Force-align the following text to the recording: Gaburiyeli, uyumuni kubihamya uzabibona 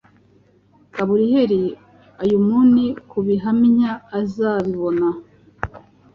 Gaburiyeli, 0.93 1.61
uyumuni 2.23 2.85
kubihamya 3.09 3.91
uzabibona 4.19 5.07